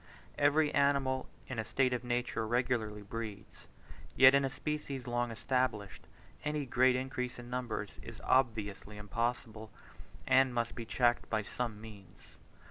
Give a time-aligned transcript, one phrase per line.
[0.39, 3.67] Every animal in a state of nature regularly breeds;
[4.15, 6.07] yet in a species long established,
[6.43, 9.69] any great increase in numbers is obviously impossible,
[10.25, 12.17] and must be checked by some means.